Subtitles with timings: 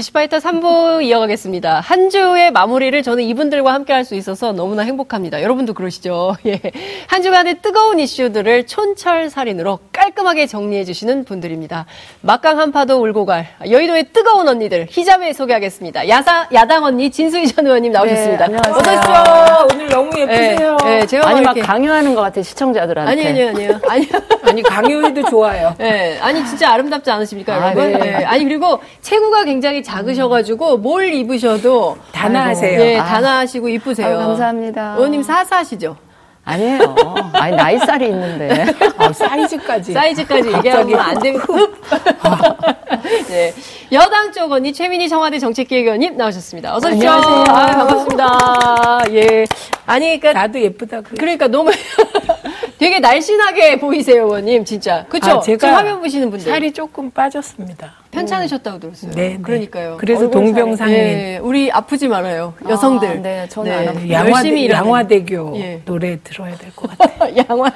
[0.00, 1.80] 이슈파이터 3부 이어가겠습니다.
[1.80, 5.42] 한 주의 마무리를 저는 이분들과 함께 할 수 있어서 너무나 행복합니다.
[5.42, 6.34] 여러분도 그러시죠?
[6.46, 6.58] 예.
[7.06, 11.84] 한 주간의 뜨거운 이슈들을 촌철살인으로 깔끔하게 정리해 주시는 분들입니다.
[12.22, 16.08] 막강 한파도 울고 갈 여의도의 뜨거운 언니들 히잡에 소개하겠습니다.
[16.08, 18.46] 야사, 야당 언니 진수희 전 의원님 나오셨습니다.
[18.48, 18.74] 네, 안녕하세요.
[18.74, 19.66] 어서 오십시오.
[19.74, 20.76] 오늘 너무 예쁘세요.
[20.82, 23.10] 네, 네, 제가 아니 막막 이렇게 강요하는 것 같아 시청자들한테.
[23.12, 24.08] 아니 아니요 아니요 아니
[24.44, 25.74] 아니 강요해도 좋아요.
[25.76, 27.92] 네, 아니 진짜 아름답지 않으십니까, 아, 여러분?
[27.92, 27.98] 네.
[27.98, 28.24] 네.
[28.24, 32.78] 아니 그리고 체구가 굉장히 작으셔가지고 뭘 입으셔도 단아하세요.
[32.78, 33.04] 네, 아.
[33.04, 34.16] 단아하시고 이쁘세요.
[34.18, 34.94] 감사합니다.
[34.96, 35.96] 의원님 사사시죠?
[36.44, 36.94] 아니에요.
[37.32, 38.66] 아니 나이 살이 있는데.
[38.98, 39.92] 어, 사이즈까지.
[39.92, 41.40] 사이즈까지 얘기하면 안 되고.
[43.28, 43.52] 네.
[43.92, 46.74] 여당 쪽 언니 최민희 청와대 정책기획위원님 나오셨습니다.
[46.76, 47.10] 어서 오십시오.
[47.10, 47.54] 안녕하세요.
[47.56, 49.00] 아유, 반갑습니다.
[49.12, 49.46] 예.
[49.86, 51.16] 아니, 그러니까 나도 예쁘다 그래.
[51.18, 51.70] 그러니까 너무
[52.78, 55.04] 되게 날씬하게 보이세요, 의원님, 진짜.
[55.08, 55.32] 그쵸?
[55.32, 56.50] 아, 제가 지금 화면 보시는 분들.
[56.50, 57.94] 살이 조금 빠졌습니다.
[58.10, 59.10] 편찮으셨다고 들었어요.
[59.12, 59.38] 네, 네.
[59.42, 59.96] 그러니까요.
[60.00, 60.92] 그래서 얼굴 동병상련.
[60.96, 62.54] 네, 우리 아프지 말아요.
[62.68, 63.08] 여성들.
[63.08, 64.10] 아, 네, 저는 안 아프고.
[64.10, 64.86] 양화, 열심히 일하는.
[64.88, 65.82] 양화대교 예.
[65.84, 67.34] 노래 들어야 될 것 같아요.
[67.36, 67.70] 양화.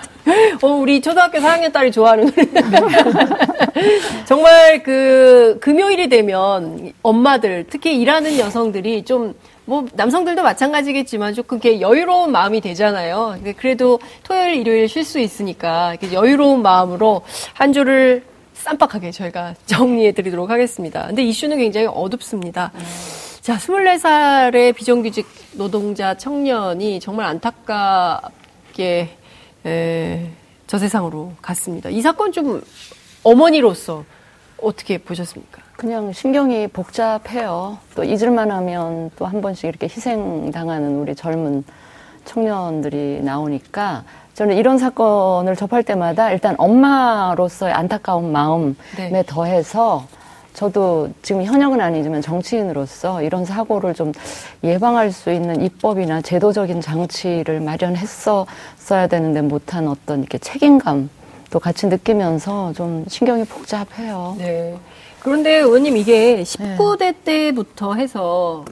[0.63, 2.47] 어, 우리 초등학교 4학년 딸이 좋아하는 노래.
[4.25, 5.24] 정말 그
[5.61, 9.35] 금요일이 되면 엄마들, 특히 일하는 여성들이 좀
[9.67, 13.39] 뭐 남성들도 마찬가지겠지만 조금 이렇게 여유로운 마음이 되잖아요.
[13.57, 17.23] 그래도 토요일, 일요일 쉴 수 있으니까 여유로운 마음으로
[17.55, 21.07] 한 주를 쌈박하게 저희가 정리해 드리도록 하겠습니다.
[21.07, 22.73] 근데 이슈는 굉장히 어둡습니다.
[23.41, 29.17] 자, 24살의 비정규직 노동자 청년이 정말 안타깝게
[29.67, 30.31] 에,
[30.67, 31.91] 저 세상으로 갔습니다.
[31.91, 32.63] 이 사건 좀
[33.23, 34.05] 어머니로서
[34.63, 35.63] 어떻게 보셨습니까?
[35.77, 37.79] 그냥 신경이 복잡해요.
[37.95, 41.65] 또 잊을만 하면 또 한 번씩 이렇게 희생당하는 우리 젊은
[42.25, 49.23] 청년들이 나오니까 저는 이런 사건을 접할 때마다 일단 엄마로서의 안타까운 마음에 네.
[49.27, 50.07] 더해서
[50.55, 54.13] 저도 지금 현역은 아니지만 정치인으로서 이런 사고를 좀
[54.63, 61.11] 예방할 수 있는 입법이나 제도적인 장치를 마련했었어야 되는데 못한 어떤 이렇게 책임감
[61.55, 64.35] 도 같이 느끼면서 좀 신경이 복잡해요.
[64.39, 64.77] 네.
[65.21, 68.65] 그런데 의원님 이게 19대 때부터 해서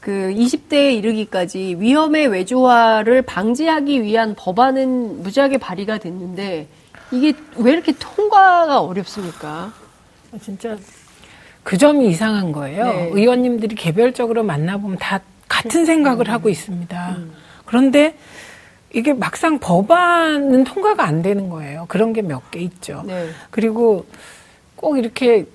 [0.00, 6.66] 그 20대에 이르기까지 위험의 외주화를 방지하기 위한 법안은 무지하게 발의가 됐는데
[7.12, 9.72] 이게 왜 이렇게 통과가 어렵습니까?
[10.42, 10.76] 진짜
[11.62, 12.86] 그 점이 이상한 거예요.
[12.86, 13.10] 네.
[13.12, 15.86] 의원님들이 개별적으로 만나보면 다 같은 음.
[15.86, 17.18] 생각을 하고 있습니다.
[17.66, 18.16] 그런데
[18.92, 21.84] 이게 막상 법안은 통과가 안 되는 거예요.
[21.88, 23.02] 그런 게 몇 개 있죠.
[23.06, 23.28] 네.
[23.50, 24.06] 그리고
[24.76, 25.46] 꼭 이렇게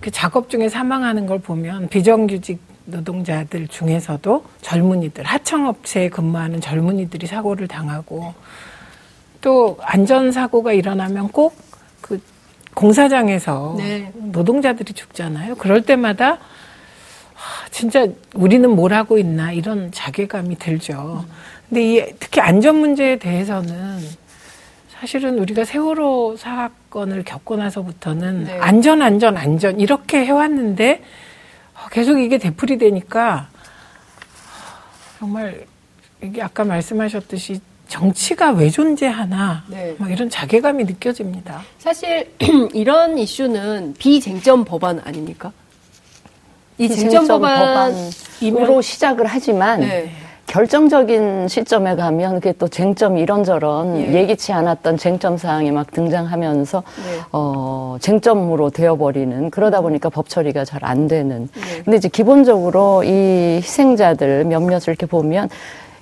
[0.00, 8.34] 그 작업 중에 사망하는 걸 보면 비정규직 노동자들 중에서도 젊은이들, 하청업체에 근무하는 젊은이들이 사고를 당하고
[9.40, 11.54] 또 안전사고가 일어나면 꼭
[12.00, 12.20] 그
[12.74, 14.10] 공사장에서 네.
[14.14, 15.56] 노동자들이 죽잖아요.
[15.56, 16.38] 그럴 때마다
[17.34, 21.24] 하, 진짜 우리는 뭘 하고 있나 이런 자괴감이 들죠.
[21.70, 24.00] 근데 이 특히 안전 문제에 대해서는
[24.90, 28.58] 사실은 우리가 세월호 사건을 겪고 나서부터는 네.
[28.60, 31.02] 안전, 안전, 안전 이렇게 해왔는데
[31.74, 33.48] 어, 계속 이게 되풀이 되니까
[35.20, 35.64] 정말
[36.20, 39.94] 이게 아까 말씀하셨듯이 정치가 왜 존재하나 네.
[39.98, 41.62] 막 이런 자괴감이 느껴집니다.
[41.78, 42.32] 사실
[42.74, 45.52] 이런 이슈는 비쟁점 법안 아닙니까?
[46.78, 48.10] 이 쟁점 쟁점 법안
[48.40, 50.10] 법안으로 시작을 하지만 네.
[50.50, 54.12] 결정적인 시점에 가면 그게 또 쟁점이 이런저런 예.
[54.14, 57.20] 예기치 않았던 쟁점 사항이 막 등장하면서 네.
[57.30, 61.48] 어 쟁점으로 되어버리는 그러다 보니까 법 처리가 잘 안 되는.
[61.54, 61.82] 네.
[61.84, 65.48] 근데 이제 기본적으로 이 희생자들 몇몇을 이렇게 보면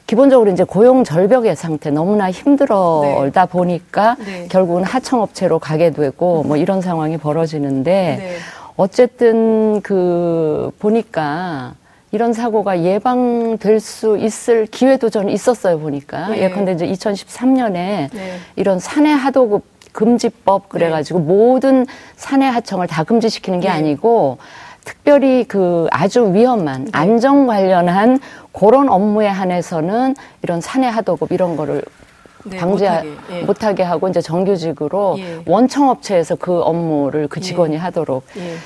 [0.06, 4.46] 기본적으로 이제 고용 절벽의 상태 너무나 힘들어다 보니까 네.
[4.48, 8.36] 결국은 하청업체로 가게 되고 뭐 이런 상황이 벌어지는데 네.
[8.76, 11.74] 어쨌든 그 보니까
[12.10, 16.44] 이런 사고가 예방될 수 있을 기회도 저는 있었어요 보니까 네.
[16.44, 18.38] 예컨대 이제 2013년에 네.
[18.56, 23.74] 이런 사내 하도급 금지법 그래가지고 모든 사내 하청을 다 금지시키는 게 네.
[23.74, 24.38] 아니고
[24.84, 26.90] 특별히 그 아주 위험한 네.
[26.92, 28.20] 안전 관련한
[28.52, 31.82] 그런 업무에 한해서는 이런 사내 하도급 이런 거를
[32.44, 33.42] 네, 방지 못하게, 예.
[33.42, 35.42] 못하게 하고 이제 정규직으로 예.
[35.46, 37.78] 원청업체에서 그 업무를 그 직원이 예.
[37.78, 38.56] 하도록 예.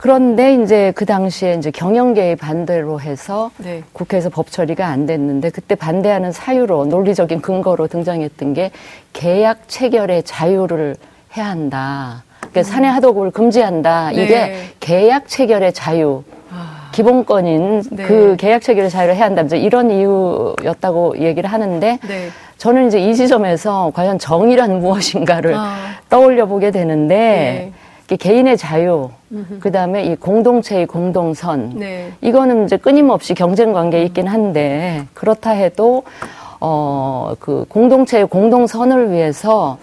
[0.00, 3.82] 그런데 이제 그 당시에 이제 경영계의 반대로 해서 네.
[3.92, 8.70] 국회에서 법 처리가 안 됐는데 그때 반대하는 사유로 논리적인 근거로 등장했던 게
[9.12, 10.96] 계약 체결의 자유를
[11.36, 12.24] 해야 한다.
[12.38, 14.08] 그러니까 사내 하도급을 금지한다.
[14.12, 14.16] 음.
[14.16, 14.24] 네.
[14.24, 16.22] 이게 계약 체결의 자유.
[16.50, 18.04] 아, 기본권인 네.
[18.04, 19.42] 그 계약 체결의 자유를 해야 한다.
[19.42, 22.28] 이제 이런 이유였다고 얘기를 하는데 네.
[22.56, 25.76] 저는 이제 이 지점에서 과연 정의란 무엇인가를 아.
[26.08, 27.72] 떠올려 보게 되는데 네.
[28.16, 29.10] 개인의 자유,
[29.60, 32.12] 그 다음에 이 공동체의 공동선, 네.
[32.20, 36.04] 이거는 이제 끊임없이 경쟁 관계에 있긴 한데, 그렇다 해도,
[36.60, 39.78] 어, 그 공동체의 공동선을 위해서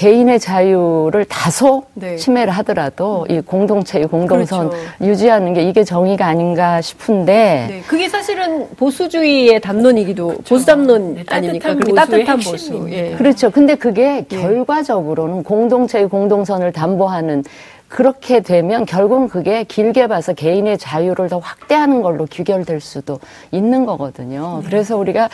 [0.00, 2.16] 개인의 자유를 다소 네.
[2.16, 4.84] 침해를 하더라도 이 공동체의 공동선 그렇죠.
[5.02, 11.74] 유지하는 게 이게 정의가 아닌가 싶은데, 네, 그게 사실은 보수주의의 담론이기도 보수 담론 네, 아닙니까?
[11.74, 12.86] 그리고 보수의 따뜻한 보수.
[12.90, 13.14] 예.
[13.18, 13.50] 그렇죠.
[13.50, 17.44] 근데 그게 결과적으로는 공동체의 공동선을 담보하는
[17.90, 23.18] 그렇게 되면 결국은 그게 길게 봐서 개인의 자유를 더 확대하는 걸로 귀결될 수도
[23.50, 24.62] 있는 거거든요.
[24.64, 25.28] 그래서 우리가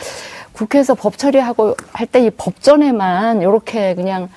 [0.53, 4.27] 국회에서 법 처리하고 할 때 이 법전에만 이렇게 그냥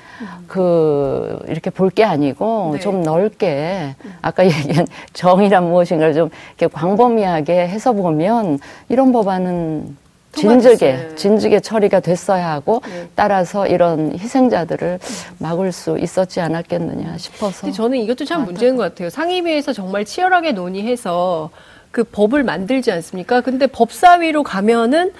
[0.46, 2.80] 그 이렇게 볼 게 아니고 네.
[2.80, 6.28] 좀 넓게 아까 얘기한 정의란 무엇인가를 좀
[6.58, 8.58] 이렇게 광범위하게 해서 보면
[8.90, 9.96] 이런 법안은
[10.32, 11.14] 진즉에 통과됐어요.
[11.16, 13.08] 진즉에 처리가 됐어야 하고 네.
[13.14, 14.98] 따라서 이런 희생자들을
[15.38, 19.10] 막을 수 있었지 않았겠느냐 싶어서 근데 저는 이것도 참 문제인 것 같아요.
[19.10, 21.50] 상임위에서 정말 치열하게 논의해서
[21.90, 23.40] 그 법을 만들지 않습니까?
[23.40, 25.12] 근데 법사위로 가면은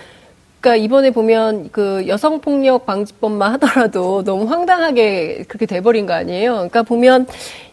[0.61, 6.53] 그러니까 이번에 보면 그 여성 폭력 방지법만 하더라도 너무 황당하게 그렇게 돼버린 거 아니에요?
[6.53, 7.27] 그러니까 보면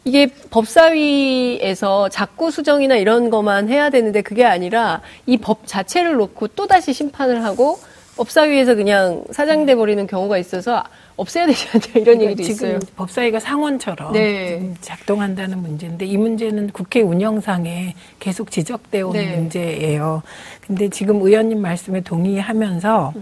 [0.05, 6.65] 이게 법사위에서 자꾸 수정이나 이런 것만 해야 되는데 그게 아니라 이 법 자체를 놓고 또
[6.67, 7.77] 다시 심판을 하고
[8.17, 10.83] 법사위에서 그냥 사장돼 버리는 경우가 있어서
[11.15, 12.79] 없애야 되지 않냐 이런 얘기도 지금 있어요.
[12.95, 14.73] 법사위가 상원처럼 네.
[14.81, 19.35] 작동한다는 문제인데 이 문제는 국회 운영상에 계속 지적되어 오는 네.
[19.35, 20.23] 문제예요.
[20.65, 23.13] 근데 지금 의원님 말씀에 동의하면서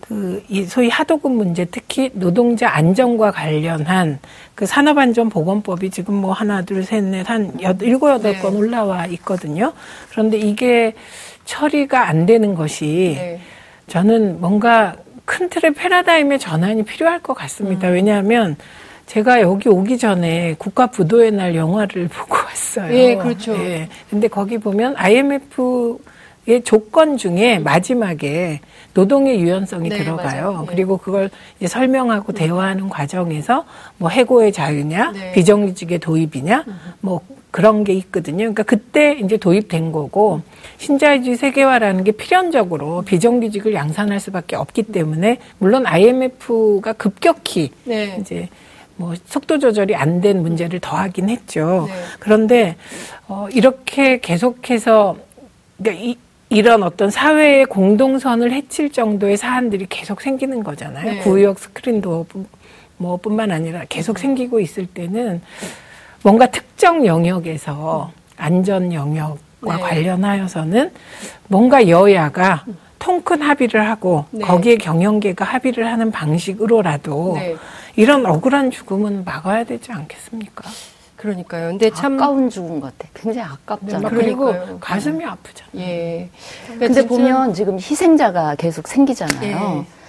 [0.00, 4.18] 그이 소위 하도급 문제 특히 노동자 안전과 관련한
[4.54, 8.38] 그 산업안전보건법이 지금 뭐 하나 둘 셋 넷 한 일곱 여덟 네.
[8.40, 9.72] 건 올라와 있거든요.
[10.10, 10.94] 그런데 이게
[11.44, 13.40] 처리가 안 되는 것이 네.
[13.86, 14.94] 저는 뭔가
[15.24, 17.88] 큰 틀의 패러다임의 전환이 필요할 것 같습니다.
[17.88, 17.94] 음.
[17.94, 18.56] 왜냐하면
[19.06, 22.92] 제가 여기 오기 전에 국가 부도의 날 영화를 보고 왔어요.
[22.94, 23.54] 예, 그렇죠.
[23.54, 23.88] 예.
[24.10, 28.60] 근데 거기 보면 IMF의 조건 중에 마지막에
[28.94, 30.52] 노동의 유연성이 네, 들어가요.
[30.52, 30.62] 맞아요.
[30.62, 30.66] 예.
[30.66, 33.64] 그리고 그걸 이제 설명하고 대화하는 과정에서
[33.98, 35.32] 뭐 해고의 자유냐, 네.
[35.32, 36.64] 비정규직의 도입이냐,
[37.00, 37.20] 뭐
[37.52, 38.38] 그런 게 있거든요.
[38.38, 40.40] 그러니까 그때 이제 도입된 거고
[40.78, 48.16] 신자유주의 세계화라는 게 필연적으로 비정규직을 양산할 수밖에 없기 때문에 물론 IMF가 급격히 네.
[48.20, 48.48] 이제
[48.96, 51.86] 뭐 속도 조절이 안 된 문제를 더하긴 했죠.
[51.88, 51.94] 네.
[52.20, 52.76] 그런데
[53.28, 55.16] 어 이렇게 계속해서
[55.78, 56.16] 그러니까 이,
[56.48, 61.12] 이런 어떤 사회의 공동선을 해칠 정도의 사안들이 계속 생기는 거잖아요.
[61.12, 61.18] 네.
[61.18, 62.26] 구역 스크린도
[62.96, 65.42] 뭐 뿐만 아니라 계속 생기고 있을 때는
[66.22, 69.82] 뭔가 특정 영역에서 안전 영역과 네.
[69.82, 70.92] 관련하여서는
[71.48, 72.64] 뭔가 여야가
[72.98, 74.44] 통큰 합의를 하고 네.
[74.44, 77.56] 거기에 경영계가 합의를 하는 방식으로라도 네.
[77.96, 80.64] 이런 억울한 죽음은 막아야 되지 않겠습니까?
[81.16, 81.68] 그러니까요.
[81.68, 83.10] 근데 참 아까운 죽은 것 같아.
[83.14, 84.00] 굉장히 네, 아깝잖아.
[84.00, 84.78] 막 그리고 그러니까요.
[84.80, 85.76] 가슴이 아프잖아요.
[85.76, 86.28] 예.
[86.66, 89.84] 그러니까 근데 진짜- 보면 지금 희생자가 계속 생기잖아요.
[89.86, 90.01] 예.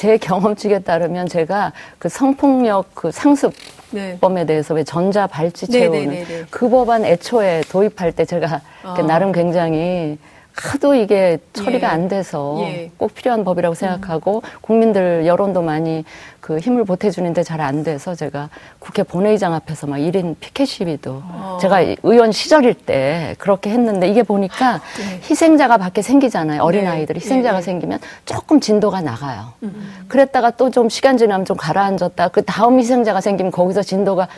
[0.00, 3.52] 제 경험칙에 따르면 제가 그 성폭력 그 상습
[3.90, 4.16] 네.
[4.18, 6.44] 법에 대해서 왜 전자 발찌 네, 채우는 네, 네, 네.
[6.48, 9.02] 그 법안 애초에 도입할 때 제가 아.
[9.06, 10.16] 나름 굉장히
[10.54, 11.92] 하도 이게 처리가 예.
[11.92, 12.90] 안 돼서 예.
[12.96, 16.04] 꼭 필요한 법이라고 생각하고 국민들 여론도 많이
[16.40, 21.58] 그 힘을 보태주는데 잘 안 돼서 제가 국회 본회의장 앞에서 막 1인 피켓 시위도 아.
[21.60, 25.20] 제가 의원 시절일 때 그렇게 했는데 이게 보니까 네.
[25.28, 26.62] 희생자가 밖에 생기잖아요.
[26.62, 26.88] 어린 네.
[26.88, 27.62] 아이들 희생자가 네.
[27.62, 29.52] 생기면 조금 진도가 나가요.
[29.62, 30.04] 음.
[30.08, 32.28] 그랬다가 또 좀 시간 지나면 좀 가라앉았다.
[32.28, 34.28] 그 다음 희생자가 생기면 거기서 진도가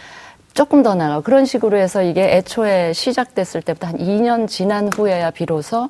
[0.54, 1.20] 조금 더 나가.
[1.20, 5.88] 그런 식으로 해서 이게 애초에 시작됐을 때부터 한 2년 지난 후에야 비로소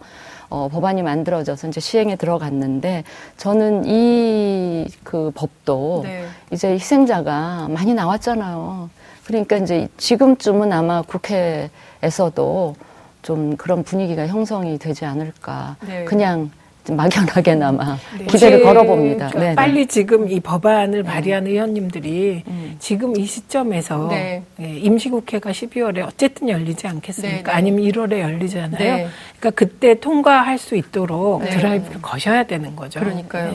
[0.49, 3.05] 어, 법안이 만들어져서 이제 시행에 들어갔는데
[3.39, 4.63] 저는 이
[5.05, 6.25] 그 법도 네.
[6.51, 8.91] 이제 희생자가 많이 나왔잖아요.
[9.25, 12.75] 그러니까 이제 지금쯤은 아마 국회에서도
[13.23, 15.77] 좀 그런 분위기가 형성이 되지 않을까.
[15.87, 16.05] 네.
[16.05, 16.51] 그냥
[16.91, 18.25] 막연하게나마 네.
[18.27, 19.31] 기대를 제- 걸어봅니다.
[19.31, 19.55] 네, 네.
[19.55, 22.43] 빨리 지금 이 법안을 발의한 의원님들이
[22.81, 24.43] 지금 이 시점에서 네.
[24.61, 27.37] 예, 임시국회가 12월에 어쨌든 열리지 않겠습니까?
[27.37, 27.51] 네, 네.
[27.51, 28.79] 아니면 1월에 열리잖아요.
[28.79, 29.09] 네.
[29.39, 31.51] 그러니까 그때 통과할 수 있도록 네.
[31.51, 32.99] 드라이브를 거셔야 되는 거죠.
[33.01, 33.55] 그러니까요.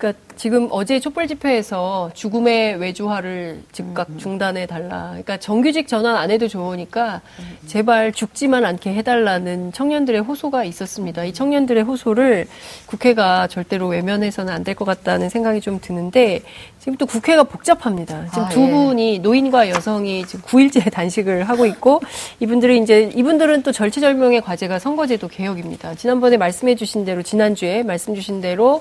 [0.00, 5.08] 그러니까 지금 어제 촛불 집회에서 죽음의 외주화를 즉각 중단해 달라.
[5.10, 7.20] 그러니까 정규직 전환 안 해도 좋으니까
[7.66, 11.24] 제발 죽지만 않게 해달라는 청년들의 호소가 있었습니다.
[11.24, 12.46] 이 청년들의 호소를
[12.86, 16.40] 국회가 절대로 외면해서는 안 될 것 같다는 생각이 좀 드는데
[16.78, 18.26] 지금 또 국회가 복잡합니다.
[18.30, 18.70] 지금 아, 두 예.
[18.70, 22.00] 분이 노인과 여성이 지금 9일째 단식을 하고 있고
[22.40, 25.94] 이분들은 이제 이분들은 또 절체절명의 과제가 선거제도 개혁입니다.
[25.96, 28.80] 지난번에 말씀해 주신 대로 지난주에 말씀 주신 대로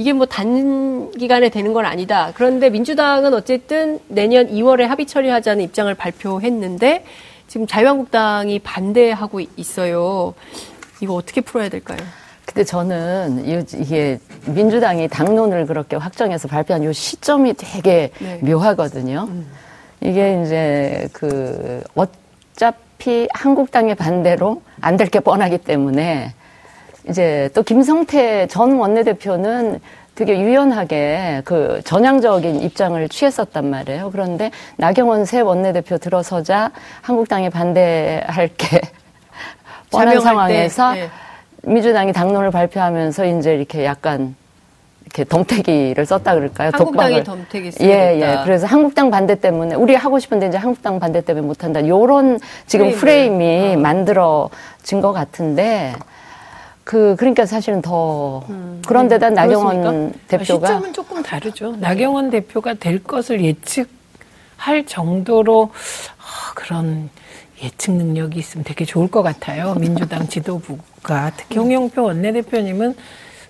[0.00, 2.32] 이게 뭐 단기간에 되는 건 아니다.
[2.34, 7.04] 그런데 민주당은 어쨌든 내년 2월에 합의 처리하자는 입장을 발표했는데
[7.48, 10.32] 지금 자유한국당이 반대하고 있어요.
[11.02, 11.98] 이거 어떻게 풀어야 될까요?
[12.46, 18.38] 근데 저는 이게 민주당이 당론을 그렇게 확정해서 발표한 이 시점이 되게 네.
[18.42, 19.26] 묘하거든요.
[19.28, 19.46] 음.
[20.00, 26.32] 이게 이제 그 어차피 한국당의 반대로 안 될 게 뻔하기 때문에
[27.08, 29.80] 이제 또 김성태 전 원내대표는
[30.14, 34.10] 되게 유연하게 그 전향적인 입장을 취했었단 말이에요.
[34.10, 38.80] 그런데 나경원 새 원내대표 들어서자 한국당에 반대할 게
[39.90, 41.08] 뻔한 상황에서 네.
[41.62, 44.34] 민주당이 당론을 발표하면서 이제 이렇게 약간
[45.06, 46.70] 이렇게 덤태기를 썼다 그럴까요?
[46.72, 48.38] 한국당이 덤태기 쓰 예, 예.
[48.44, 51.86] 그래서 한국당 반대 때문에 우리 하고 싶은데 이제 한국당 반대 때문에 못 한다.
[51.86, 53.78] 요런 지금 프레임이, 프레임이 어.
[53.78, 55.94] 만들어진 것 같은데
[56.90, 59.36] 그 그러니까 사실은 더 음, 그런데다 네.
[59.36, 60.18] 나경원 그렇습니까?
[60.26, 61.70] 대표가 시점은 조금 다르죠.
[61.70, 61.78] 네.
[61.78, 65.70] 나경원 대표가 될 것을 예측할 정도로
[66.18, 67.08] 아, 그런
[67.62, 69.74] 예측 능력이 있으면 되게 좋을 것 같아요.
[69.78, 72.96] 민주당 지도부가 특히 홍영표 원내대표님은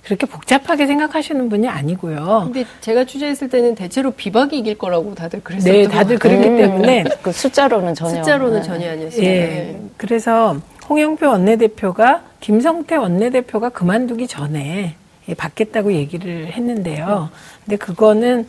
[0.05, 2.43] 그렇게 복잡하게 생각하시는 분이 아니고요.
[2.45, 7.33] 근데 제가 취재했을 때는 대체로 비박이 이길 거라고 다들 그랬었던 네, 다들 그랬기 때문에 그
[7.33, 9.23] 숫자로는 전혀 숫자로는 전혀 아니었어요.
[9.23, 9.29] 예.
[9.31, 9.81] 네.
[9.97, 10.59] 그래서
[10.91, 14.95] 홍영표 원내대표가 김성태 원내대표가 그만두기 전에
[15.37, 17.31] 받겠다고 얘기를 했는데요.
[17.65, 18.47] 근데 그거는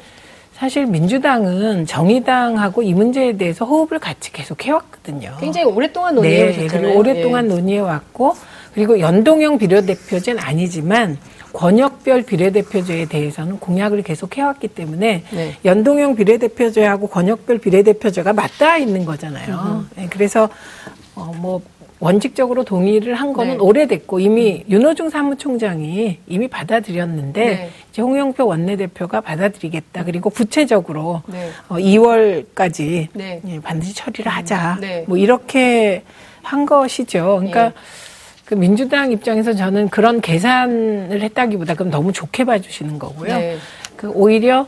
[0.54, 5.38] 사실 민주당은 정의당하고 이 문제에 대해서 호흡을 같이 계속 해왔거든요.
[5.40, 7.50] 굉장히 오랫동안 논의해 네, 그리고 오랫동안 예.
[7.50, 8.36] 논의해 왔고
[8.74, 11.18] 그리고 연동형 비례대표제는 아니지만
[11.54, 15.56] 권역별 비례대표제에 대해서는 공약을 계속 해왔기 때문에 네.
[15.66, 19.86] 연동형 비례대표제하고 권역별 비례대표제가 맞닿아 있는 거잖아요.
[19.96, 20.48] 네, 그래서
[21.16, 21.62] 어, 뭐
[22.02, 23.60] 원칙적으로 동의를 한 거는 네.
[23.60, 24.72] 오래됐고 이미 음.
[24.72, 27.70] 윤호중 사무총장이 이미 받아들였는데 네.
[27.92, 31.50] 이제 홍영표 원내대표가 받아들이겠다 그리고 구체적으로 네.
[31.70, 33.40] 어, 2월까지 네.
[33.48, 35.06] 예, 반드시 처리를 하자 네.
[35.08, 36.02] 뭐 이렇게
[36.42, 37.36] 한 것이죠.
[37.38, 37.74] 그러니까 네.
[38.46, 43.58] 그 민주당 입장에서 저는 그런 계산을 했다기보다 그럼 너무 좋게 봐주시는 거고요.
[43.96, 44.66] 그 오히려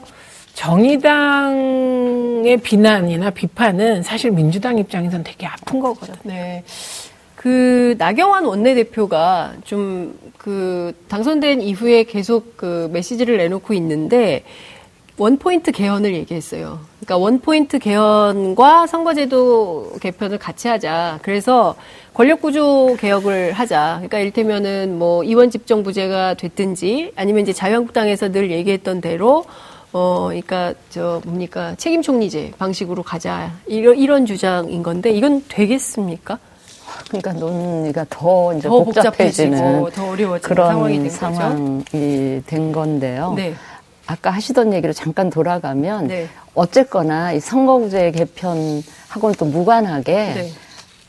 [0.54, 6.16] 정의당의 비난이나 비판은 사실 민주당 입장에서는 되게 아픈 거거든요.
[6.24, 6.64] 네.
[7.44, 14.44] 그 나경원 원내대표가 좀 그 당선된 이후에 계속 그 메시지를 내놓고 있는데
[15.18, 16.80] 원포인트 개헌을 얘기했어요.
[17.00, 21.20] 그러니까 원포인트 개헌과 선거제도 개편을 같이 하자.
[21.22, 21.76] 그래서
[22.14, 23.94] 권력구조 개혁을 하자.
[24.00, 29.46] 그러니까 이를테면은 뭐 이원 집정부제가 됐든지 아니면 이제 자유한국당에서 늘 얘기했던 대로
[29.94, 33.54] 어, 그러니까 저 뭡니까 책임 총리제 방식으로 가자.
[33.66, 36.38] 이런 이런 주장인 건데 이건 되겠습니까?
[37.08, 43.34] 그러니까 논의가 더 이제 더 복잡해지는 더 어려워지는 그런 상황이 된, 된 건데요.
[43.36, 43.54] 네.
[44.06, 46.28] 아까 하시던 얘기로 잠깐 돌아가면 네.
[46.56, 50.52] 어쨌거나 이 선거구제 개편하고는 또 무관하게 네.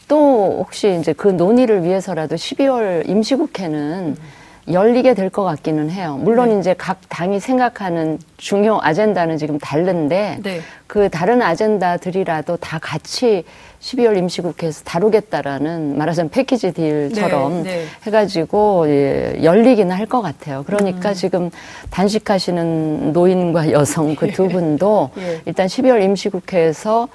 [0.06, 4.33] 또 혹시 이제 그 논의를 위해서라도 12월 임시국회는 음.
[4.70, 6.18] 열리게 될 것 같기는 해요.
[6.22, 6.58] 물론 네.
[6.58, 10.60] 이제 각 당이 생각하는 중요 아젠다는 지금 다른데 네.
[10.86, 13.44] 그 다른 아젠다들이라도 다 같이
[13.80, 17.84] 12월 임시국회에서 다루겠다라는 말하자면 패키지 딜처럼 네, 네.
[18.06, 20.62] 해가지고 예, 열리기는 할 것 같아요.
[20.66, 21.14] 그러니까 음.
[21.14, 21.50] 지금
[21.90, 25.40] 단식하시는 노인과 여성 그 두 분도 예.
[25.46, 27.08] 일단 12월 임시국회에서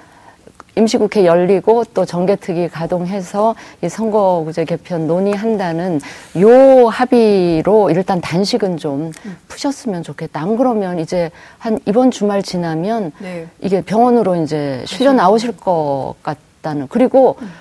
[0.76, 6.00] 임시국회 열리고 또 정개특위 가동해서 이 선거구제 개편 논의한다는
[6.40, 9.38] 요 합의로 일단 단식은 좀 음.
[9.48, 10.42] 푸셨으면 좋겠다.
[10.42, 13.48] 안 그러면 이제 한 이번 주말 지나면 네.
[13.62, 17.52] 이게 병원으로 이제 실려 나오실 것 같다는 그리고 음.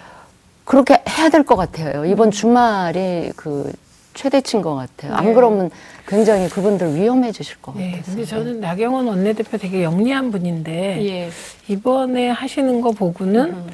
[0.64, 2.04] 그렇게 해야 될 것 같아요.
[2.04, 2.30] 이번 음.
[2.30, 3.72] 주말이 그
[4.14, 5.14] 최대치인 것 같아요.
[5.14, 5.32] 안 네.
[5.32, 5.70] 그러면
[6.08, 8.02] 굉장히 그분들 위험해 지실 것 네, 같아요.
[8.06, 11.28] 근데 저는 나경원 원내대표 되게 영리한 분인데 예.
[11.68, 13.66] 이번에 하시는 거 보고는 음.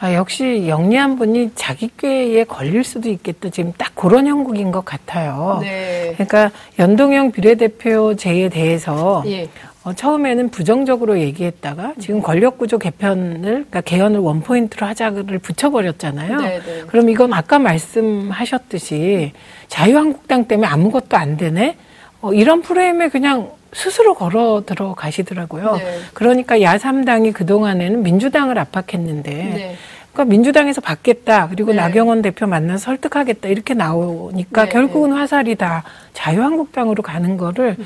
[0.00, 3.48] 아, 역시 영리한 분이 자기 꾀에 걸릴 수도 있겠다.
[3.50, 5.58] 지금 딱 그런 형국인 것 같아요.
[5.60, 6.12] 네.
[6.14, 9.48] 그러니까 연동형 비례대표제에 대해서 예.
[9.88, 16.40] 어, 처음에는 부정적으로 얘기했다가 지금 권력구조 개편을 그러니까 개헌을 원 포인트로 하자를 붙여버렸잖아요.
[16.40, 16.60] 네네.
[16.60, 16.82] 네.
[16.86, 19.32] 그럼 이건 아까 말씀하셨듯이
[19.68, 21.76] 자유한국당 때문에 아무것도 안 되네.
[22.20, 25.76] 어, 이런 프레임에 그냥 스스로 걸어 들어가시더라고요.
[25.76, 25.98] 네.
[26.12, 29.76] 그러니까 야삼당이 그동안에는 민주당을 압박했는데 네.
[30.18, 31.48] 그러니까 민주당에서 받겠다.
[31.48, 31.76] 그리고 네.
[31.76, 33.48] 나경원 대표 만나서 설득하겠다.
[33.48, 34.70] 이렇게 나오니까 네.
[34.70, 37.76] 결국은 화살이 다 자유한국당으로 가는 거를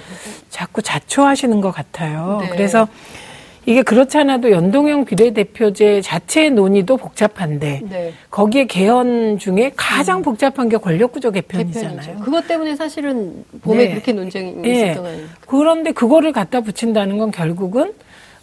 [0.49, 2.39] 자꾸 자초하시는 것 같아요.
[2.41, 2.49] 네.
[2.49, 2.89] 그래서
[3.67, 8.15] 이게 그렇잖아도 연동형 비례대표제 자체 논의도 복잡한데 네.
[8.31, 11.97] 거기에 개헌 중에 가장 복잡한 게 권력구조 개편이잖아요.
[12.01, 12.25] 개편이죠.
[12.25, 13.91] 그것 때문에 사실은 봄에 네.
[13.91, 14.85] 그렇게 논쟁이 예.
[14.87, 15.27] 있었던 거 아니에요?
[15.47, 17.93] 그런데 그거를 갖다 붙인다는 건 결국은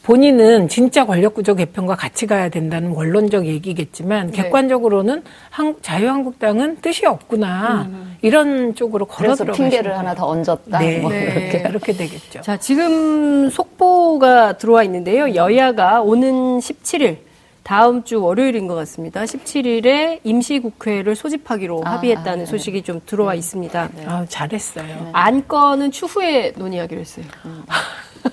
[0.10, 4.42] 본인은 진짜 권력구조 개편과 같이 가야 된다는 원론적 얘기겠지만 네.
[4.42, 8.18] 객관적으로는 한, 자유한국당은 뜻이 없구나 음.
[8.24, 9.96] 이런 쪽으로 걸어 그래서 들어가신 핑계를.
[9.96, 10.80] 하나 더 얹었다.
[10.80, 10.98] 네.
[10.98, 11.26] 뭐 네.
[11.26, 11.62] 이렇게.
[11.62, 12.42] 그렇게 되겠죠.
[12.42, 15.36] 자, 지금 속보가 들어와 있는데요.
[15.36, 17.18] 여야가 오는 17일,
[17.62, 19.26] 다음 주 월요일인 것 같습니다.
[19.26, 22.46] 17일에 임시국회를 소집하기로 아, 합의했다는 아, 네.
[22.48, 23.90] 소식이 좀 들어와 있습니다.
[24.08, 25.12] 아, 잘했어요.
[25.14, 27.26] 안건은 추후에 논의하기로 했어요.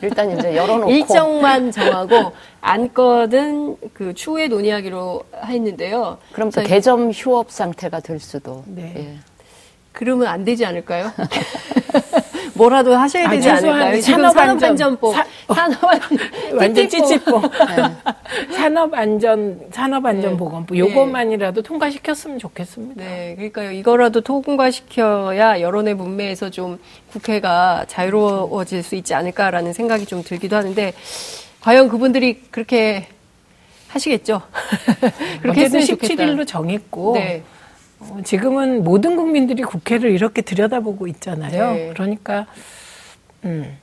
[0.03, 6.19] 일단 이제 열어놓고 일정만 정하고 안건은 그 추후에 논의하기로 했는데요.
[6.33, 8.63] 그럼 또 자, 개점 휴업 상태가 될 수도.
[8.67, 8.95] 네.
[8.97, 9.36] 예.
[9.97, 11.11] 그러면 안 되지 않을까요?
[12.53, 14.01] 뭐라도 하셔야 아, 되지 최소한 않을까요?
[14.03, 14.59] 지금 산업안전.
[14.59, 16.01] 산업안전법, 사- 산업안
[16.55, 17.07] 완전 띠띠뽀.
[17.07, 17.43] 찌찌뽕.
[18.55, 20.77] 산업안전, 산업안전보건법.
[20.77, 23.03] 요것만이라도 통과시켰으면 좋겠습니다.
[23.03, 23.73] 네, 그러니까요.
[23.73, 26.79] 이거라도 통과시켜야 여론의 문매에서 좀
[27.11, 30.93] 국회가 자유로워질 수 있지 않을까라는 생각이 좀 들기도 하는데,
[31.63, 33.07] 과연 그분들이 그렇게
[33.89, 34.43] 하시겠죠?
[35.41, 36.15] 그렇게 했으면 좋겠다.
[36.25, 37.43] 17일로 정했고, 네.
[38.01, 41.73] 어, 지금은 모든 국민들이 국회를 이렇게 들여다보고 있잖아요.
[41.73, 41.91] 네.
[41.95, 42.47] 그러니까,
[43.45, 43.77] 음,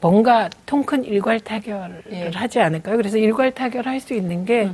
[0.00, 2.26] 뭔가 통큰 일괄 타결을 예.
[2.26, 2.30] 음.
[2.34, 2.96] 하지 않을까요?
[2.96, 4.70] 그래서 일괄 타결할 수 있는 게,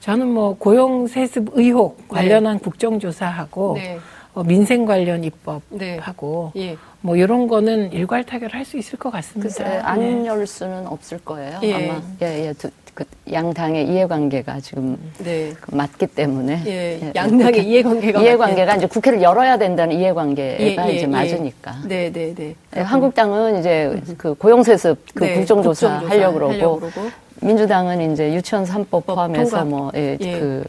[0.00, 3.98] 저는 뭐 고용 세습 의혹 관련한 국정조사하고, 네.
[4.34, 5.26] 어, 민생 관련 네.
[5.26, 6.76] 입법하고, 예.
[7.00, 9.48] 뭐 이런 거는 일괄 타결할 수 있을 것 같습니다.
[9.48, 9.78] 글쎄 네.
[9.78, 11.60] 안열 수는 없을 거예요.
[11.62, 11.74] 예.
[11.74, 12.54] 아마 예, 예.
[12.98, 15.52] 두, 그 양당의 이해관계가 지금 네.
[15.60, 17.12] 그 맞기 때문에 예.
[17.14, 18.22] 양당의 이해관계가.
[18.22, 21.06] 이해관계가 이제 국회를 열어야 된다는 이해관계가 예, 예, 이제 예.
[21.06, 21.76] 맞으니까.
[21.86, 22.54] 네, 네, 네.
[22.76, 26.80] 예, 한국당은 이제 그 고용세습 그 네, 국정조사, 국정조사 하려고 그러고.
[27.40, 29.64] 민주당은 이제 유치원 3법 법 포함해서.
[29.64, 30.38] 뭐, 예, 예.
[30.40, 30.64] 그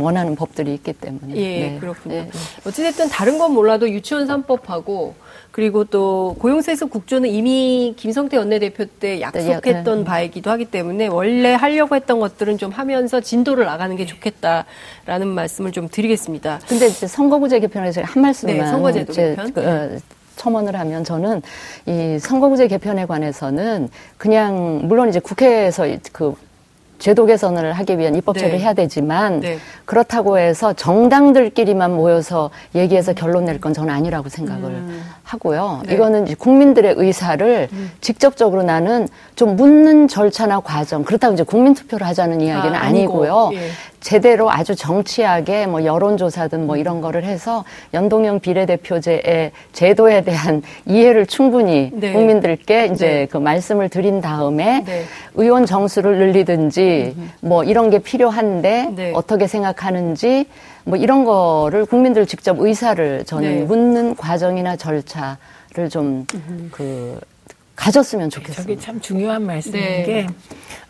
[0.00, 1.36] 원하는 법들이 있기 때문에.
[1.36, 1.78] 예, 네.
[1.80, 2.14] 그렇군요.
[2.16, 2.30] 예.
[2.66, 5.12] 어찌됐든 다른 건 몰라도 유치원 3법하고
[5.50, 10.04] 그리고 또 고용세습 국조는 이미 김성태 원내대표 때 약속했던 네.
[10.04, 15.88] 바이기도 하기 때문에 원래 하려고 했던 것들은 좀 하면서 진도를 나가는 게 좋겠다라는 말씀을 좀
[15.88, 16.60] 드리겠습니다.
[16.68, 19.52] 근데 선거구제 개편에서 한 말씀만 네, 선거제도 개편.
[19.52, 19.98] 그, 어,
[20.36, 21.42] 첨언을 하면 저는
[21.86, 26.34] 이 선거구제 개편에 관해서는 그냥 물론 이제 국회에서 이- 그
[27.00, 28.64] 제도 개선을 하기 위한 입법 처리를 네.
[28.64, 29.58] 해야 되지만 네.
[29.86, 34.82] 그렇다고 해서 정당들끼리만 모여서 얘기해서 결론 낼 건 저는 아니라고 생각을
[35.22, 35.82] 하고요.
[35.86, 35.94] 네.
[35.94, 37.68] 이거는 이제 국민들의 의사를
[38.00, 43.50] 직접적으로 나는 좀 묻는 절차나 과정 그렇다고 이제 국민 투표를 하자는 이야기는 아, 아니고요.
[43.54, 43.68] 예.
[44.00, 51.90] 제대로 아주 정치하게 뭐 여론조사든 뭐 이런 거를 해서 연동형 비례대표제의 제도에 대한 이해를 충분히
[51.92, 52.12] 네.
[52.12, 53.26] 국민들께 이제 네.
[53.26, 55.04] 그 말씀을 드린 다음에 네.
[55.34, 59.12] 의원 정수를 늘리든지 뭐 이런 게 필요한데 네.
[59.14, 60.46] 어떻게 생각하는지
[60.84, 63.64] 뭐 이런 거를 국민들 직접 의사를 저는 네.
[63.64, 67.20] 묻는 과정이나 절차를 좀그
[67.80, 68.62] 가졌으면 좋겠습니다.
[68.62, 70.02] 저게 참 중요한 말씀인 네.
[70.04, 70.26] 게,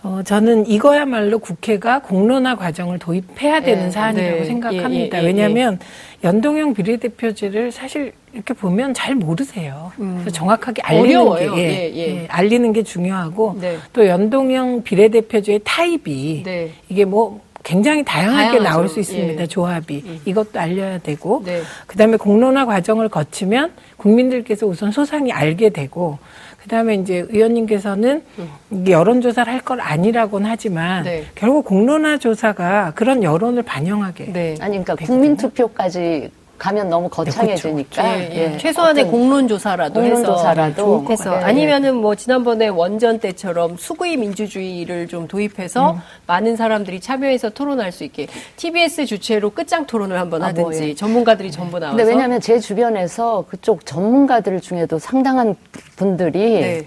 [0.03, 3.91] 어, 저는 이거야말로 국회가 공론화 과정을 도입해야 되는 네.
[3.93, 4.45] 사안이라고 네.
[4.45, 5.19] 생각합니다.
[5.19, 5.79] 예, 예, 예, 왜냐하면
[6.25, 9.93] 연동형 비례대표제를 사실 이렇게 보면 잘 모르세요.
[9.97, 11.29] 그래서 정확하게 알리는 음.
[11.29, 11.55] 어려워요.
[11.55, 12.23] 게, 예, 예, 예.
[12.23, 13.77] 예, 알리는 게 중요하고, 네.
[13.93, 16.73] 또 연동형 비례대표제의 타입이 네.
[16.89, 18.63] 이게 뭐 굉장히 다양하게 다양하죠.
[18.63, 19.43] 나올 수 있습니다.
[19.43, 19.47] 예.
[19.47, 20.21] 조합이.
[20.25, 21.63] 이것도 알려야 되고, 네.
[21.87, 26.19] 그다음에 공론화 과정을 거치면 국민들께서 우선 소상히 알게 되고
[26.63, 28.23] 그다음에 이제 의원님께서는
[28.71, 31.25] 이게 여론조사를 할건 아니라고는 하지만 네.
[31.35, 34.51] 결국 공론화 조사가 그런 여론을 반영하게 네.
[34.61, 35.07] 아니 그러니까 되거든요.
[35.07, 38.53] 국민 투표까지 가면 너무 거창해지니까 예, 예.
[38.53, 38.59] 예.
[38.59, 41.45] 최소한의 어떤 공론 조사라도 공론조사라도 해서, 해서 예, 예.
[41.45, 46.01] 아니면은 뭐 지난번에 원전 때처럼 수구의 민주주의를 좀 도입해서 음.
[46.27, 50.95] 많은 사람들이 참여해서 토론할 수 있게 TBS 주최로 끝장 토론을 한번 아, 하든지 뭐, 예.
[50.95, 55.57] 전문가들이 전부 나와서 근데 왜냐하면 제 주변에서 그쪽 전문가들 중에도 상당한
[55.97, 56.87] 분들이 네.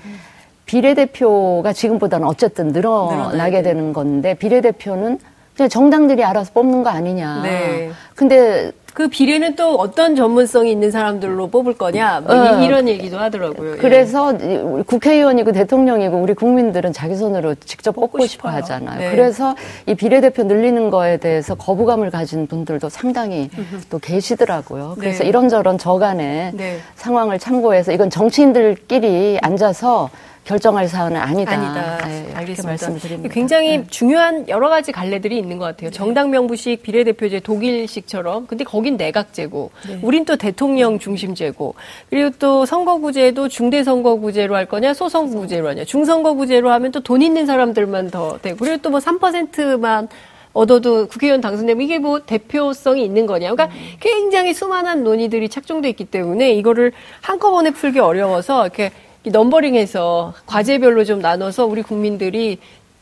[0.67, 3.69] 비례대표가 지금보다는 어쨌든 늘어나게 돼.
[3.69, 5.19] 되는 건데 비례대표는
[5.55, 7.41] 그냥 정당들이 알아서 뽑는 거 아니냐.
[7.43, 7.91] 네.
[8.15, 12.61] 근데 그 비례는 또 어떤 전문성이 있는 사람들로 뽑을 거냐 뭐 어.
[12.61, 13.73] 이, 런 얘기도 하더라고요.
[13.73, 13.77] 예.
[13.77, 18.49] 그래서 이 우리 국회의원이고 대통령이고 우리 국민들은 자기 손으로 직접 뽑고, 뽑고 싶어.
[18.49, 18.99] 하잖아요.
[18.99, 19.11] 네.
[19.11, 19.55] 그래서
[19.87, 23.49] 이 비례대표 늘리는 거에 대해서 거부감을 가진 분들도 상당히
[23.89, 24.95] 또 계시더라고요.
[24.99, 25.29] 그래서 네.
[25.29, 26.77] 이런저런 저간의 네.
[26.95, 30.09] 상황을 참고해서 이건 정치인들끼리 앉아서
[30.43, 31.53] 결정할 사안은 아니다.
[31.53, 32.05] 아니다.
[32.07, 32.69] 네, 이렇게 알겠습니다.
[32.69, 33.33] 말씀드립니다.
[33.33, 33.85] 굉장히 네.
[33.89, 35.89] 중요한 여러 가지 갈래들이 있는 것 같아요.
[35.91, 38.47] 정당 명부식, 비례대표제, 독일식처럼.
[38.47, 41.75] 근데 거긴 내각제고, 우린 또 대통령 중심제고,
[42.09, 45.85] 그리고 또 선거구제도 중대선거구제로 할 거냐, 소선거구제로 하냐.
[45.85, 50.07] 중선거구제로 하면 또 돈 있는 사람들만 더 되고, 그리고 또 뭐 3%만
[50.53, 53.51] 얻어도 국회의원 당선되면 이게 뭐 대표성이 있는 거냐.
[53.51, 61.03] 그러니까 굉장히 수많은 논의들이 착종돼 있기 때문에 이거를 한꺼번에 풀기 어려워서 이렇게 이 넘버링해서 과제별로
[61.05, 62.59] 좀 나눠서 우리 국민들이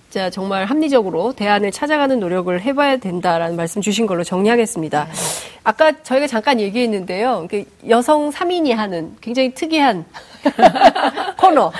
[0.10, 5.08] 자 정말 합리적으로 대안을 찾아가는 노력을 해봐야 된다라는 말씀 주신 걸로 정리하겠습니다.
[5.64, 7.48] 아까 저희가 잠깐 얘기했는데요.
[7.50, 10.06] 그 여성 3인이 하는 굉장히 특이한
[11.38, 11.72] 코너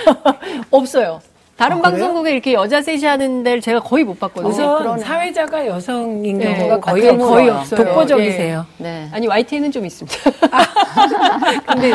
[0.72, 1.22] 없어요.
[1.58, 1.82] 다른 아?
[1.82, 4.50] 방송국에 이렇게 여자 셋이 하는 데를 제가 거의 못 봤거든요.
[4.50, 5.04] 우선 그러네.
[5.04, 7.22] 사회자가 여성인 네, 경우가 거의 드물어요.
[7.28, 7.36] 없어요.
[7.36, 7.84] 거의 없어요.
[7.86, 8.66] 독보적이세요.
[8.78, 9.10] 네.
[9.12, 10.18] 아니 YTN은 좀 있습니다.
[11.68, 11.92] 근데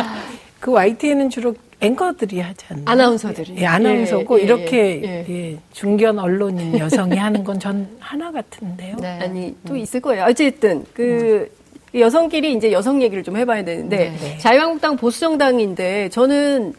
[0.61, 2.84] 그 YTN은 주로 앵커들이 하지 않나요?
[2.86, 3.54] 아나운서들이.
[3.58, 5.26] 예, 아나운서고 예, 예, 이렇게 예.
[5.28, 8.96] 예, 중견 언론인 여성이 하는 건 전 하나 같은데요.
[9.00, 9.18] 네.
[9.20, 10.24] 아니 또 있을 거예요.
[10.28, 11.50] 어쨌든 그
[11.94, 14.38] 여성끼리 이제 여성 얘기를 좀 해봐야 되는데 네.
[14.38, 16.74] 자유한국당 보수정당인데 저는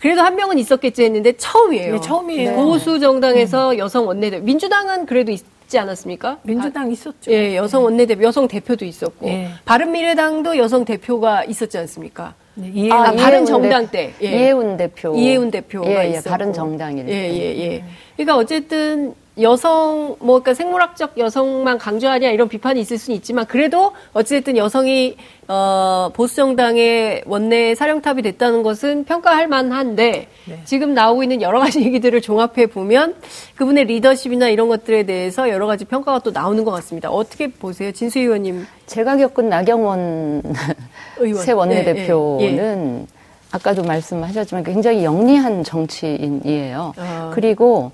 [0.00, 1.94] 그래도 한 명은 있었겠지 했는데 처음이에요.
[1.94, 2.54] 네, 처음이에요.
[2.56, 6.38] 보수 정당에서 여성 원내대표 민주당은 그래도 있지 않았습니까?
[6.42, 7.30] 민주당 있었죠.
[7.30, 9.50] 예, 여성 원내대표, 여성 대표도 있었고 예.
[9.64, 12.34] 바른미래당도 여성 대표가 있었지 않습니까?
[12.54, 14.12] 네, 이해는 아, 이해운 바른 대- 정당 때.
[14.22, 14.26] 예.
[14.26, 15.14] 이해운 대표.
[15.16, 16.20] 이해운 대표가 예, 예.
[16.20, 17.34] 바른 정당일 예, 때.
[17.34, 17.84] 예, 예.
[18.16, 24.58] 그러니까 어쨌든 여성 뭐 그러니까 생물학적 여성만 강조하냐 이런 비판이 있을 수는 있지만 그래도 어쨌든
[24.58, 25.16] 여성이
[25.48, 30.60] 어 보수 정당의 원내 사령탑이 됐다는 것은 평가할 만한데 네.
[30.66, 33.14] 지금 나오고 있는 여러 가지 얘기들을 종합해 보면
[33.56, 37.10] 그분의 리더십이나 이런 것들에 대해서 여러 가지 평가가 또 나오는 것 같습니다.
[37.10, 38.66] 어떻게 보세요, 진수 의원님?
[38.86, 40.42] 제가 겪은 나경원
[41.18, 41.42] 의원.
[41.42, 43.06] 새 원내대표는 예, 예,
[43.50, 46.92] 아까도 말씀하셨지만 굉장히 영리한 정치인이에요.
[46.98, 47.30] 아.
[47.34, 47.92] 그리고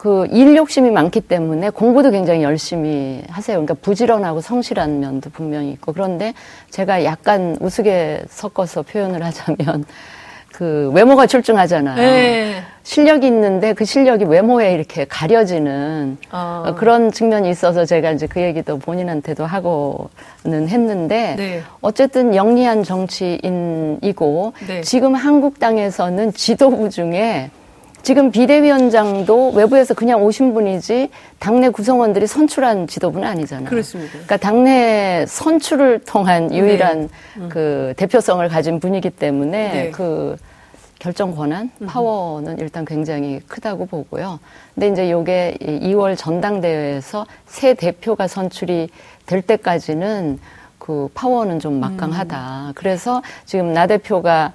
[0.00, 3.58] 그 일 욕심이 많기 때문에 공부도 굉장히 열심히 하세요.
[3.58, 6.32] 그러니까 부지런하고 성실한 면도 분명히 있고 그런데
[6.70, 9.84] 제가 약간 우스개 섞어서 표현을 하자면
[10.54, 12.02] 그 외모가 출중하잖아요.
[12.02, 12.62] 예.
[12.82, 16.64] 실력이 있는데 그 실력이 외모에 이렇게 가려지는 아.
[16.66, 21.62] 어, 그런 측면이 있어서 제가 이제 그 얘기도 본인한테도 하고는 했는데 네.
[21.82, 24.80] 어쨌든 영리한 정치인이고 네.
[24.80, 27.50] 지금 한국 당에서는 지도부 중에
[28.02, 33.68] 지금 비대위원장도 외부에서 그냥 오신 분이지 당내 구성원들이 선출한 지도부는 아니잖아요.
[33.68, 34.12] 그렇습니다.
[34.12, 37.08] 그러니까 당내 선출을 통한 유일한
[37.38, 37.48] 네.
[37.48, 39.90] 그 대표성을 가진 분이기 때문에 네.
[39.90, 40.36] 그
[40.98, 44.38] 결정 권한, 파워는 일단 굉장히 크다고 보고요.
[44.74, 48.90] 근데 이제 요게 2월 전당대회에서 새 대표가 선출이
[49.24, 50.38] 될 때까지는
[50.78, 52.72] 그 파워는 좀 막강하다.
[52.74, 54.52] 그래서 지금 나 대표가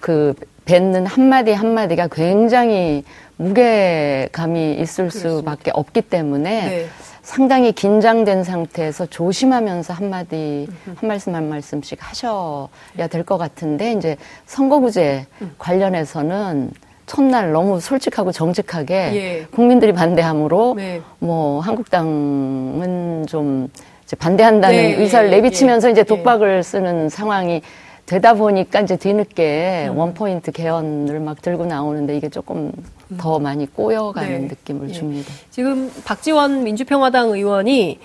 [0.00, 0.34] 그
[0.70, 3.02] 뱉는 한마디 한마디가 굉장히
[3.38, 6.86] 무게감이 있을 수밖에 없기 때문에 네.
[7.22, 15.26] 상당히 긴장된 상태에서 조심하면서 한마디, 한 말씀 한 말씀씩 하셔야 될 것 같은데, 이제 선거구제
[15.58, 16.70] 관련해서는
[17.06, 19.46] 첫날 너무 솔직하고 정직하게 예.
[19.50, 21.00] 국민들이 반대함으로 네.
[21.18, 23.68] 뭐 한국당은 좀
[24.04, 26.04] 이제 반대한다는 네, 의사를 예, 내비치면서 예, 이제 예.
[26.04, 27.62] 독박을 쓰는 상황이
[28.10, 29.96] 되다 보니까 이제 뒤늦게 음.
[29.96, 32.72] 원포인트 개헌을 막 들고 나오는데 이게 조금
[33.16, 34.48] 더 많이 꼬여가는 네.
[34.48, 34.92] 느낌을 예.
[34.92, 35.32] 줍니다.
[35.50, 38.00] 지금 박지원 민주평화당 의원이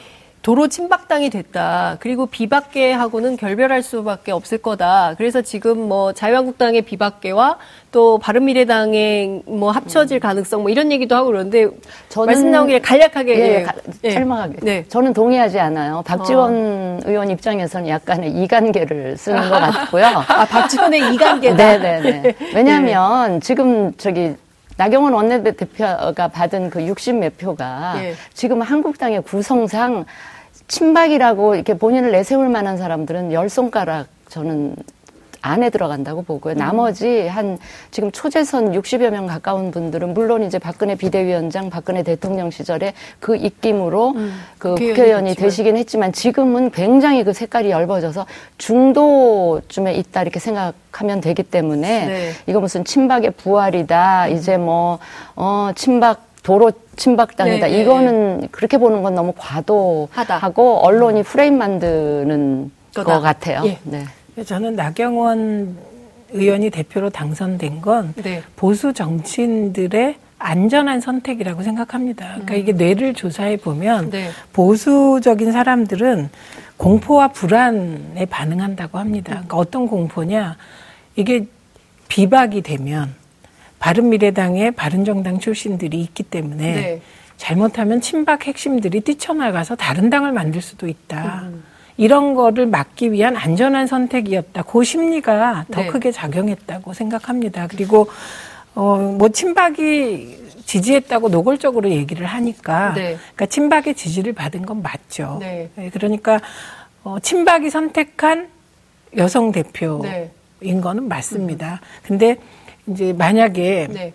[0.45, 1.97] 도로 침박당이 됐다.
[1.99, 5.15] 그리고 비박계하고는 결별할 수밖에 없을 거다.
[5.17, 7.58] 그래서 지금 뭐 자유한국당의 비박계와
[7.91, 11.65] 또 바른미래당의 뭐 합쳐질 가능성 뭐 이런 얘기도 하고 그러는데
[12.10, 13.63] 저는- 말씀 나온 길에 간략하게 예, 예.
[13.63, 14.12] 가- 예.
[14.12, 14.58] 설명하게.
[14.62, 14.86] 네.
[14.88, 16.03] 저는 동의하지 않아요.
[16.05, 20.05] 박지원 의원 입장에서는 약간의 이간계를 쓰는 것 같고요.
[20.29, 21.55] 아 박지원의 이간계다.
[21.55, 22.36] 네네네.
[22.53, 24.36] 왜냐하면 지금 저기
[24.77, 28.13] 나경원 원내대표가 받은 그 60 몇 표가 예.
[28.34, 30.05] 지금 한국당의 구성상
[30.67, 34.75] 친박이라고 이렇게 본인을 내세울 만한 사람들은 열 손가락 저는
[35.45, 36.56] 안에 들어간다고 보고요.
[36.56, 37.60] 나머지 한
[37.91, 44.15] 지금 초재선 60여 명 가까운 분들은 물론 이제 박근혜 비대위원장, 박근혜 대통령 시절에 그 입김으로
[44.58, 45.36] 그 국회의원이.
[45.36, 48.25] 되시긴 했지만 지금은 굉장히 그 색깔이 엷어져서
[48.58, 52.32] 중도쯤에 있다 이렇게 생각하면 되기 때문에 네.
[52.47, 54.30] 이거 무슨 친박의 부활이다.
[54.30, 54.97] 이제 뭐,
[55.36, 57.65] 어, 친박, 도로 친박당이다.
[57.65, 59.34] 네, 네, 이거는 그렇게 보는 건 너무.
[59.36, 63.13] 과도하고 언론이 프레임 만드는 거다.
[63.15, 63.63] 것 같아요.
[63.65, 63.79] 예.
[63.84, 64.05] 네.
[64.45, 65.75] 저는 나경원
[66.34, 68.43] 의원이 대표로 당선된 건 네.
[68.55, 72.27] 보수 정치인들의 안전한 선택이라고 생각합니다.
[72.34, 74.29] 그러니까 이게 뇌를 조사해 보면 네.
[74.53, 76.29] 보수적인 사람들은
[76.77, 79.31] 공포와 불안에 반응한다고 합니다.
[79.31, 80.58] 그러니까 어떤 공포냐?
[81.15, 81.47] 이게
[82.08, 83.15] 비박이 되면
[83.86, 87.02] 바른미래당의 바른정당 출신들이 있기 때문에 네.
[87.38, 91.50] 잘못하면 친박 핵심들이 뛰쳐나가서 다른 당을 만들 수도 있다.
[91.95, 94.63] 이런 거를 막기 위한 안전한 선택이었다.
[94.63, 95.88] 그 심리가 더 네.
[95.88, 97.67] 크게 작용했다고 생각합니다.
[97.67, 98.08] 그리고
[98.74, 103.17] 어 뭐 친박이 지지했다고 노골적으로 얘기를 하니까 네.
[103.36, 105.38] 그러니까 친박의 지지를 받은 건 맞죠.
[105.39, 105.69] 네.
[105.76, 106.41] 네, 그러니까
[107.04, 108.50] 어 친박이 선택한
[109.15, 110.82] 여성 대표인 네.
[110.82, 111.82] 거는 맞습니다.
[112.04, 112.38] 근데
[112.88, 114.13] 이제 만약에 네.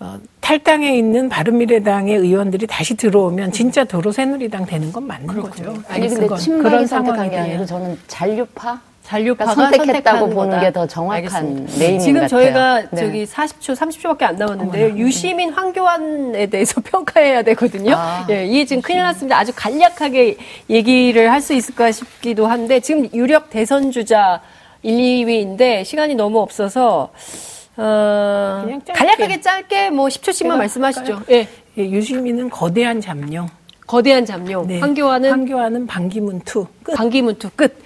[0.00, 5.74] 어, 탈당에 있는 바른미래당의 의원들이 다시 들어오면 진짜 도로 새누리당 되는 건 맞는 거죠.
[5.88, 7.64] 아니 근데 친박이 그런 선택한 상황이 게 아니고.
[7.66, 10.60] 저는 잔류파 잔류파가 그러니까 선택했다고 보는.
[10.60, 12.28] 게 더 정확한 지금 같아요.
[12.28, 12.96] 저희가 네.
[12.96, 14.96] 저기 40초, 30초밖에 안 남았는데요.
[14.96, 17.94] 유시민, 황교안에 대해서 평가해야 되거든요.
[17.96, 19.38] 아, 예, 이게 지금 큰일 났습니다.
[19.38, 20.36] 아주 간략하게
[20.70, 24.40] 얘기를 할 수 있을까 싶기도 한데 지금 유력 대선 주자
[24.82, 27.10] 1, 2위인데 시간이 너무 없어서
[27.76, 28.92] 어, 그냥 짧게.
[28.92, 31.14] 간략하게 짧게 뭐 10초씩만 제가 말씀하시죠.
[31.14, 31.22] 할까요?
[31.30, 31.48] 예.
[31.78, 33.48] 예, 유시민은 거대한 잠룡.
[33.86, 34.66] 거대한 잠룡.
[34.66, 34.78] 네.
[34.80, 36.66] 황교안은 황교안은 반기문 two.
[36.82, 36.92] 끝.
[36.94, 37.76] 반기문 two 끝.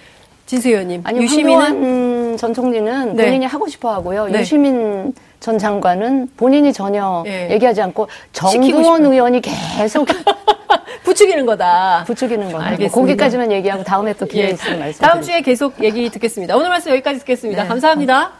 [0.45, 1.01] 진수희 의원님.
[1.03, 3.25] 아니 유시민은 황교안 전 총리는 네.
[3.25, 4.27] 본인이 하고 싶어 하고요.
[4.27, 4.39] 네.
[4.39, 7.49] 유시민 전 장관은 본인이 전혀 예.
[7.51, 9.05] 얘기하지 않고 시키고 정두원.
[9.13, 10.07] 의원이 계속
[11.03, 12.03] 부추기는 거다.
[12.07, 12.59] 부추기는 거예요.
[12.61, 12.95] 알겠습니다.
[12.95, 14.49] 뭐 거기까지만 얘기하고 다음에 또 기회 예.
[14.51, 15.01] 있으면 말씀.
[15.01, 16.55] 다음 주에 계속 얘기 듣겠습니다.
[16.55, 17.63] 오늘 말씀 여기까지 듣겠습니다.
[17.63, 17.67] 네.
[17.67, 18.31] 감사합니다.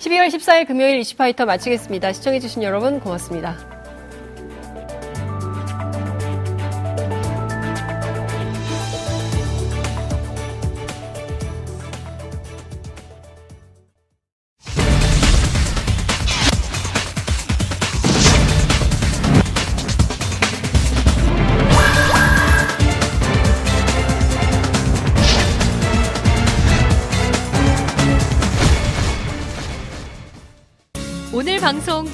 [0.00, 2.14] 12월 14일 금요일 이슈파이터 마치겠습니다.
[2.14, 3.79] 시청해주신 여러분 고맙습니다.